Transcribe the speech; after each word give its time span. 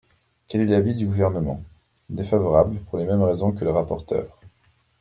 Quel 0.47 0.61
est 0.61 0.65
l’avis 0.65 0.95
du 0.95 1.05
Gouvernement? 1.05 1.61
Défavorable, 2.09 2.79
pour 2.89 2.97
les 2.97 3.05
mêmes 3.05 3.21
raisons 3.21 3.51
que 3.51 3.63
la 3.63 3.71
rapporteure. 3.71 4.35